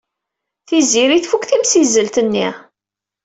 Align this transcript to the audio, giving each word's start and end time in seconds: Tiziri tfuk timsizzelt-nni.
Tiziri 0.67 1.17
tfuk 1.23 1.43
timsizzelt-nni. 1.45 2.47